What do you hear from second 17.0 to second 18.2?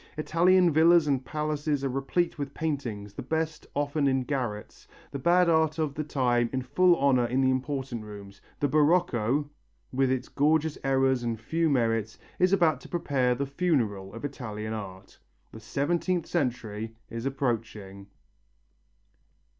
is approaching.